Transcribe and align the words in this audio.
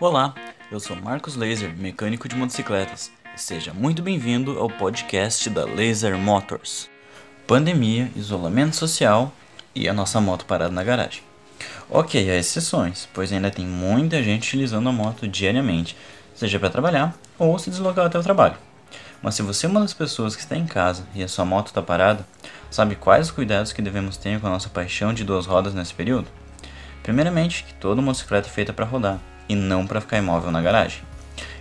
Olá, 0.00 0.32
eu 0.70 0.78
sou 0.78 0.94
Marcos 0.94 1.34
Laser, 1.34 1.76
mecânico 1.76 2.28
de 2.28 2.36
motocicletas, 2.36 3.10
e 3.34 3.40
seja 3.40 3.74
muito 3.74 4.00
bem-vindo 4.00 4.56
ao 4.56 4.70
podcast 4.70 5.50
da 5.50 5.64
Laser 5.64 6.16
Motors. 6.16 6.88
Pandemia, 7.48 8.08
isolamento 8.14 8.76
social 8.76 9.32
e 9.74 9.88
a 9.88 9.92
nossa 9.92 10.20
moto 10.20 10.44
parada 10.44 10.72
na 10.72 10.84
garagem. 10.84 11.24
Ok, 11.90 12.30
há 12.30 12.36
exceções, 12.36 13.08
pois 13.12 13.32
ainda 13.32 13.50
tem 13.50 13.66
muita 13.66 14.22
gente 14.22 14.46
utilizando 14.46 14.88
a 14.88 14.92
moto 14.92 15.26
diariamente, 15.26 15.96
seja 16.32 16.60
para 16.60 16.70
trabalhar 16.70 17.18
ou 17.36 17.58
se 17.58 17.68
deslocar 17.68 18.06
até 18.06 18.16
o 18.16 18.22
trabalho. 18.22 18.56
Mas 19.20 19.34
se 19.34 19.42
você 19.42 19.66
é 19.66 19.68
uma 19.68 19.80
das 19.80 19.94
pessoas 19.94 20.36
que 20.36 20.42
está 20.42 20.56
em 20.56 20.64
casa 20.64 21.08
e 21.12 21.24
a 21.24 21.28
sua 21.28 21.44
moto 21.44 21.66
está 21.66 21.82
parada, 21.82 22.24
sabe 22.70 22.94
quais 22.94 23.26
os 23.26 23.32
cuidados 23.32 23.72
que 23.72 23.82
devemos 23.82 24.16
ter 24.16 24.38
com 24.38 24.46
a 24.46 24.50
nossa 24.50 24.68
paixão 24.68 25.12
de 25.12 25.24
duas 25.24 25.44
rodas 25.44 25.74
nesse 25.74 25.92
período? 25.92 26.28
Primeiramente, 27.02 27.64
que 27.64 27.74
toda 27.74 28.00
motocicleta 28.00 28.46
é 28.46 28.52
feita 28.52 28.72
para 28.72 28.86
rodar 28.86 29.18
e 29.48 29.54
não 29.54 29.86
para 29.86 30.00
ficar 30.00 30.18
imóvel 30.18 30.50
na 30.50 30.60
garagem. 30.60 31.02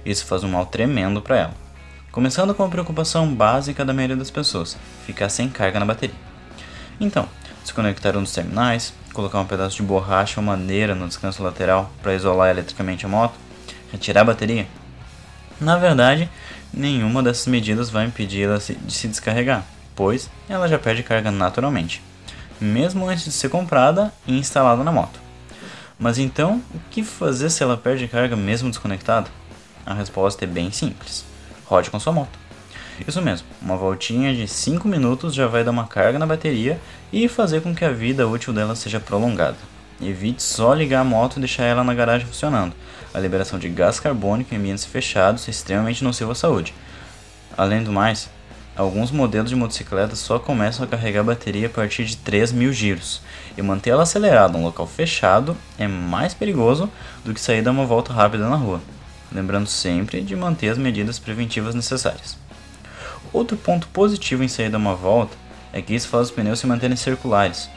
Isso 0.05 0.25
faz 0.25 0.43
um 0.43 0.49
mal 0.49 0.65
tremendo 0.65 1.21
para 1.21 1.37
ela. 1.37 1.53
Começando 2.11 2.55
com 2.55 2.63
a 2.63 2.69
preocupação 2.69 3.31
básica 3.33 3.85
da 3.85 3.93
maioria 3.93 4.15
das 4.15 4.31
pessoas: 4.31 4.77
ficar 5.05 5.29
sem 5.29 5.49
carga 5.49 5.79
na 5.79 5.85
bateria. 5.85 6.15
Então, 6.99 7.27
desconectar 7.61 8.17
um 8.17 8.23
dos 8.23 8.31
terminais, 8.31 8.93
colocar 9.13 9.39
um 9.39 9.45
pedaço 9.45 9.77
de 9.77 9.83
borracha 9.83 10.39
ou 10.39 10.45
madeira 10.45 10.95
no 10.95 11.07
descanso 11.07 11.43
lateral 11.43 11.91
para 12.01 12.15
isolar 12.15 12.49
eletricamente 12.49 13.05
a 13.05 13.09
moto, 13.09 13.35
retirar 13.91 14.21
a 14.21 14.25
bateria. 14.25 14.67
Na 15.59 15.77
verdade, 15.77 16.29
nenhuma 16.73 17.21
dessas 17.21 17.47
medidas 17.47 17.89
vai 17.89 18.05
impedi-la 18.05 18.57
de 18.57 18.93
se 18.93 19.07
descarregar, 19.07 19.63
pois 19.95 20.29
ela 20.47 20.67
já 20.67 20.79
perde 20.79 21.03
carga 21.03 21.29
naturalmente, 21.29 22.01
mesmo 22.59 23.07
antes 23.07 23.25
de 23.25 23.31
ser 23.31 23.49
comprada 23.49 24.13
e 24.25 24.37
instalada 24.37 24.83
na 24.83 24.91
moto. 24.91 25.26
Mas 25.99 26.17
então, 26.19 26.61
o 26.73 26.79
que 26.91 27.03
fazer 27.03 27.49
se 27.49 27.63
ela 27.63 27.75
perde 27.75 28.07
carga 28.07 28.35
mesmo 28.35 28.69
desconectada? 28.69 29.29
A 29.85 29.93
resposta 29.93 30.43
é 30.43 30.47
bem 30.47 30.71
simples: 30.71 31.25
rode 31.65 31.89
com 31.89 31.99
sua 31.99 32.13
moto. 32.13 32.37
Isso 33.07 33.21
mesmo, 33.21 33.47
uma 33.61 33.77
voltinha 33.77 34.33
de 34.33 34.47
5 34.47 34.87
minutos 34.87 35.33
já 35.33 35.47
vai 35.47 35.63
dar 35.63 35.71
uma 35.71 35.87
carga 35.87 36.17
na 36.17 36.25
bateria 36.25 36.79
e 37.11 37.27
fazer 37.27 37.61
com 37.61 37.73
que 37.73 37.85
a 37.85 37.91
vida 37.91 38.27
útil 38.27 38.53
dela 38.53 38.75
seja 38.75 38.99
prolongada. 38.99 39.57
Evite 40.01 40.43
só 40.43 40.73
ligar 40.73 41.01
a 41.01 41.03
moto 41.03 41.37
e 41.37 41.39
deixar 41.39 41.63
ela 41.63 41.83
na 41.83 41.93
garagem 41.93 42.27
funcionando. 42.27 42.75
A 43.13 43.19
liberação 43.19 43.57
de 43.57 43.69
gás 43.69 43.99
carbônico 43.99 44.53
em 44.53 44.57
ambientes 44.57 44.85
fechados 44.85 45.47
é 45.47 45.51
extremamente 45.51 46.03
nociva 46.03 46.31
à 46.31 46.35
saúde. 46.35 46.73
Além 47.57 47.83
do 47.83 47.91
mais, 47.91 48.29
Alguns 48.77 49.09
modelos 49.09 49.49
de 49.49 49.55
motocicletas 49.55 50.19
só 50.19 50.37
começam 50.37 50.85
a 50.85 50.87
carregar 50.87 51.21
a 51.21 51.23
bateria 51.23 51.65
a 51.65 51.69
partir 51.69 52.05
de 52.05 52.15
3 52.15 52.51
mil 52.51 52.71
giros, 52.71 53.21
e 53.57 53.61
manter 53.63 53.89
ela 53.89 54.03
acelerada 54.03 54.55
em 54.55 54.61
um 54.61 54.65
local 54.65 54.85
fechado 54.85 55.57
é 55.79 55.87
mais 55.87 56.35
perigoso 56.35 56.87
do 57.25 57.33
que 57.33 57.41
sair 57.41 57.63
dar 57.63 57.71
uma 57.71 57.87
volta 57.87 58.13
rápida 58.13 58.47
na 58.47 58.55
rua, 58.55 58.79
lembrando 59.31 59.65
sempre 59.65 60.21
de 60.21 60.35
manter 60.35 60.69
as 60.69 60.77
medidas 60.77 61.17
preventivas 61.17 61.73
necessárias. 61.73 62.37
Outro 63.33 63.57
ponto 63.57 63.87
positivo 63.87 64.43
em 64.43 64.47
sair 64.47 64.69
dar 64.69 64.77
uma 64.77 64.93
volta 64.93 65.35
é 65.73 65.81
que 65.81 65.95
isso 65.95 66.07
faz 66.07 66.27
os 66.27 66.31
pneus 66.31 66.59
se 66.59 66.67
manterem 66.67 66.95
circulares, 66.95 67.67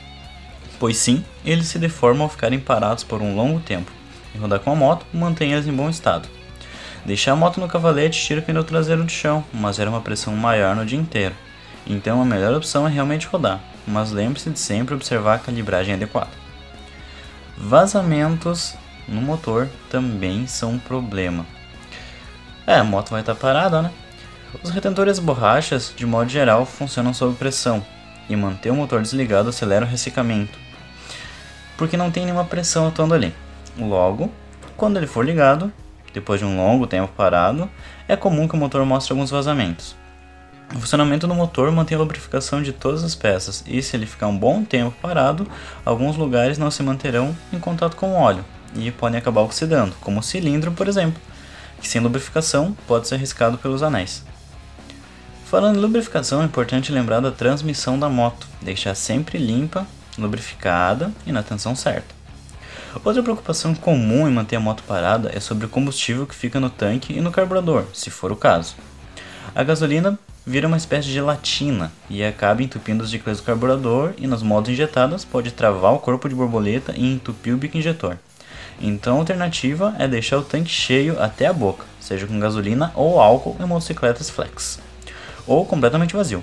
pois 0.79 0.99
sim, 0.99 1.25
eles 1.47 1.69
se 1.69 1.79
deformam 1.79 2.25
ao 2.25 2.29
ficarem 2.29 2.61
parados 2.61 3.05
por 3.05 3.23
um 3.23 3.35
longo 3.35 3.59
tempo, 3.61 3.91
e 4.35 4.39
rodar 4.39 4.61
com 4.61 4.71
a 4.71 4.77
moto 4.77 5.07
mantém 5.15 5.53
eles 5.53 5.67
em 5.67 5.73
bom 5.73 5.89
estado. 5.89 6.29
Deixar 7.05 7.33
a 7.33 7.37
moto 7.37 7.61
no 7.61 7.69
cavalete 7.69 8.23
tira 8.23 8.41
o 8.41 8.43
pneu 8.43 8.63
traseiro 8.65 9.05
do 9.05 9.11
chão, 9.11 9.45
mas 9.53 9.79
era 9.79 9.89
uma 9.89 10.01
pressão 10.01 10.35
maior 10.35 10.77
no 10.77 10.85
dia 10.85 10.99
inteiro. 10.99 11.35
Então 11.87 12.21
a 12.21 12.25
melhor 12.25 12.55
opção 12.55 12.87
é 12.87 12.91
realmente 12.91 13.27
rodar, 13.27 13.61
mas 13.87 14.11
lembre-se 14.11 14.51
de 14.51 14.59
sempre 14.59 14.95
observar 14.95 15.35
a 15.37 15.39
calibragem 15.39 15.95
adequada. 15.95 16.31
Vazamentos 17.57 18.75
no 19.09 19.21
motor 19.21 19.69
também 19.91 20.47
são 20.47 20.73
um 20.73 20.79
problema. 20.79 21.47
É, 22.67 22.77
a 22.77 22.85
moto 22.85 23.11
vai 23.11 23.21
estar 23.21 23.35
parada, 23.35 23.83
né? 23.83 23.91
Os 24.63 24.71
retentores 24.71 25.19
borrachas, 25.19 25.93
de 25.97 26.05
modo 26.05 26.29
geral, 26.29 26.67
funcionam 26.67 27.15
sob 27.15 27.35
pressão, 27.37 27.85
e 28.29 28.37
manter 28.37 28.71
o 28.71 28.75
motor 28.75 29.03
desligado 29.03 29.49
acelera 29.49 29.85
o 29.85 29.89
ressecamento, 29.89 30.57
porque 31.77 31.97
não 31.97 32.11
tem 32.11 32.25
nenhuma 32.25 32.45
pressão 32.45 32.87
atuando 32.87 33.15
ali. 33.15 33.35
Logo, 33.77 34.31
quando 34.77 34.97
ele 34.97 35.07
for 35.07 35.25
ligado, 35.25 35.73
depois 36.13 36.41
de 36.41 36.47
um 36.47 36.57
longo 36.57 36.87
tempo 36.87 37.13
parado, 37.17 37.71
é 38.09 38.17
comum 38.17 38.49
que 38.49 38.55
o 38.55 38.59
motor 38.59 38.85
mostre 38.85 39.13
alguns 39.13 39.31
vazamentos. 39.31 39.97
O 40.75 40.79
funcionamento 40.79 41.27
do 41.27 41.35
motor 41.35 41.71
mantém 41.73 41.97
a 41.97 42.01
lubrificação 42.01 42.63
de 42.63 42.73
todas 42.73 43.03
as 43.03 43.15
peças, 43.15 43.65
e 43.67 43.83
se 43.83 43.97
ele 43.97 44.07
ficar 44.07 44.29
um 44.29 44.39
bom 44.39 44.65
tempo 44.65 44.95
parado, 45.03 45.47
alguns 45.85 46.17
lugares 46.17 46.59
não 46.59 46.71
se 46.71 46.83
manterão 46.83 47.37
em 47.53 47.59
contato 47.59 47.97
com 47.97 48.13
o 48.13 48.21
óleo 48.21 48.45
e 48.75 48.91
podem 48.91 49.19
acabar 49.19 49.41
oxidando, 49.41 49.95
como 50.01 50.21
o 50.21 50.23
cilindro, 50.23 50.71
por 50.73 50.87
exemplo, 50.87 51.21
que 51.81 51.89
sem 51.89 52.01
lubrificação 52.01 52.77
pode 52.87 53.09
ser 53.09 53.17
riscado 53.17 53.59
pelos 53.59 53.83
anéis. 53.83 54.25
Falando 55.47 55.79
em 55.79 55.83
lubrificação, 55.83 56.43
é 56.43 56.45
importante 56.45 56.93
lembrar 56.93 57.19
da 57.19 57.33
transmissão 57.33 57.99
da 57.99 58.09
moto, 58.09 58.47
deixar 58.63 58.95
sempre 58.95 59.39
limpa, 59.39 59.85
lubrificada 60.17 61.11
e 61.27 61.33
na 61.33 61.43
tensão 61.43 61.75
certa. 61.75 62.20
Outra 63.05 63.23
preocupação 63.23 63.75
comum 63.75 64.29
em 64.29 64.33
manter 64.33 64.57
a 64.57 64.61
moto 64.61 64.83
parada 64.83 65.31
é 65.33 65.39
sobre 65.39 65.65
o 65.65 65.69
combustível 65.69 66.27
que 66.27 66.35
fica 66.35 66.59
no 66.59 66.69
tanque 66.69 67.13
e 67.13 67.21
no 67.21 67.31
carburador, 67.31 67.85
se 67.95 68.11
for 68.11 68.33
o 68.33 68.37
caso. 68.37 68.75
A 69.55 69.63
gasolina 69.63 70.19
vira 70.45 70.67
uma 70.67 70.77
espécie 70.77 71.07
de 71.07 71.15
gelatina 71.15 71.93
e 72.09 72.25
acaba 72.25 72.63
entupindo 72.63 73.05
os 73.05 73.11
ciclos 73.11 73.39
do 73.39 73.45
carburador 73.45 74.13
e 74.19 74.27
nas 74.27 74.43
motos 74.43 74.73
injetadas 74.73 75.25
pode 75.25 75.53
travar 75.53 75.95
o 75.95 76.01
corpo 76.01 76.29
de 76.29 76.35
borboleta 76.35 76.93
e 76.97 77.15
entupir 77.15 77.55
o 77.55 77.57
bico 77.57 77.79
injetor. 77.79 78.19
Então 78.81 79.17
a 79.17 79.19
alternativa 79.21 79.95
é 79.99 80.09
deixar 80.09 80.39
o 80.39 80.43
tanque 80.43 80.71
cheio 80.71 81.21
até 81.23 81.47
a 81.47 81.53
boca, 81.53 81.85
seja 82.01 82.27
com 82.27 82.41
gasolina 82.41 82.91
ou 82.97 83.21
álcool 83.21 83.57
em 83.61 83.67
motocicletas 83.67 84.29
flex, 84.29 84.81
ou 85.47 85.65
completamente 85.65 86.17
vazio. 86.17 86.43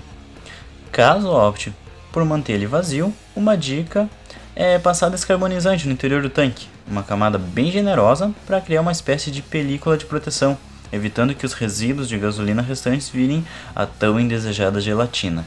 Caso 0.90 1.28
opte 1.30 1.74
por 2.10 2.24
manter 2.24 2.54
ele 2.54 2.66
vazio, 2.66 3.12
uma 3.36 3.56
dica 3.56 4.08
é 4.58 4.76
passar 4.76 5.08
descarbonizante 5.08 5.86
no 5.86 5.92
interior 5.92 6.20
do 6.20 6.28
tanque, 6.28 6.66
uma 6.84 7.04
camada 7.04 7.38
bem 7.38 7.70
generosa 7.70 8.34
para 8.44 8.60
criar 8.60 8.80
uma 8.80 8.90
espécie 8.90 9.30
de 9.30 9.40
película 9.40 9.96
de 9.96 10.04
proteção, 10.04 10.58
evitando 10.92 11.32
que 11.32 11.46
os 11.46 11.52
resíduos 11.52 12.08
de 12.08 12.18
gasolina 12.18 12.60
restantes 12.60 13.08
virem 13.08 13.46
a 13.72 13.86
tão 13.86 14.18
indesejada 14.18 14.80
gelatina. 14.80 15.46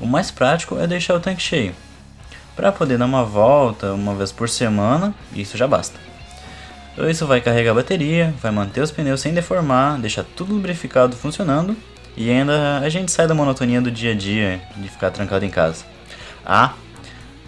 O 0.00 0.06
mais 0.06 0.30
prático 0.30 0.78
é 0.78 0.86
deixar 0.86 1.14
o 1.14 1.20
tanque 1.20 1.42
cheio. 1.42 1.74
Para 2.56 2.72
poder 2.72 2.96
dar 2.96 3.04
uma 3.04 3.24
volta 3.24 3.92
uma 3.92 4.14
vez 4.14 4.32
por 4.32 4.48
semana, 4.48 5.14
isso 5.34 5.58
já 5.58 5.68
basta. 5.68 6.00
Isso 7.10 7.26
vai 7.26 7.42
carregar 7.42 7.72
a 7.72 7.74
bateria, 7.74 8.34
vai 8.40 8.50
manter 8.50 8.80
os 8.80 8.90
pneus 8.90 9.20
sem 9.20 9.34
deformar, 9.34 9.98
deixar 9.98 10.24
tudo 10.24 10.54
lubrificado 10.54 11.14
funcionando 11.14 11.76
e 12.16 12.30
ainda 12.30 12.78
a 12.78 12.88
gente 12.88 13.12
sai 13.12 13.26
da 13.26 13.34
monotonia 13.34 13.82
do 13.82 13.90
dia 13.90 14.12
a 14.12 14.14
dia 14.14 14.62
de 14.78 14.88
ficar 14.88 15.10
trancado 15.10 15.44
em 15.44 15.50
casa. 15.50 15.84
Ah, 16.44 16.72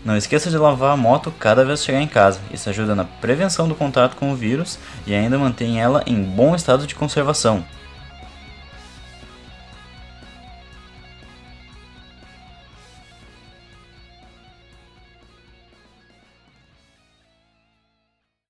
não 0.05 0.17
esqueça 0.17 0.51
de 0.51 0.59
lavar 0.59 0.93
a 0.93 0.97
moto 0.97 1.33
cada 1.39 1.65
vez 1.65 1.81
que 1.81 1.87
chegar 1.87 2.03
em 2.03 2.07
casa. 2.07 2.39
Isso 2.53 2.69
ajuda 2.69 2.95
na 2.95 3.05
prevenção 3.05 3.67
do 3.67 3.75
contato 3.75 4.17
com 4.17 4.31
o 4.31 4.37
vírus 4.37 4.79
e 5.07 5.15
ainda 5.15 5.39
mantém 5.39 5.81
ela 5.81 6.03
em 6.07 6.23
bom 6.23 6.55
estado 6.55 6.87
de 6.87 6.95
conservação. 6.95 7.65